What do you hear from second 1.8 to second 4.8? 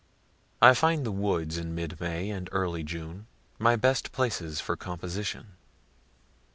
May and early June my best places for